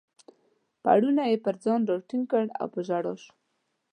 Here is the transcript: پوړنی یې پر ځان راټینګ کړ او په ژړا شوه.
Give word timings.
پوړنی 0.83 1.25
یې 1.31 1.37
پر 1.45 1.55
ځان 1.63 1.79
راټینګ 1.89 2.25
کړ 2.31 2.45
او 2.59 2.67
په 2.73 2.79
ژړا 2.87 3.13
شوه. 3.23 3.31